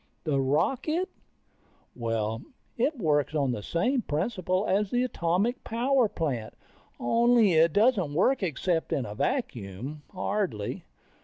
The 0.23 0.41
rocket? 0.41 1.09
Well, 1.95 2.41
it 2.75 2.97
works 2.97 3.35
on 3.35 3.51
the 3.51 3.61
same 3.61 4.01
principle 4.01 4.65
as 4.65 4.89
the 4.89 5.03
atomic 5.03 5.63
power 5.63 6.09
plant, 6.09 6.55
only 6.99 7.53
it 7.53 7.71
doesn't 7.71 8.15
work 8.15 8.41
except 8.41 8.91
in 8.93 9.05
a 9.05 9.13
vacuum, 9.13 10.01
hardly. 10.11 10.85